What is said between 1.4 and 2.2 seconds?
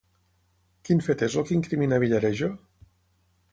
el que incrimina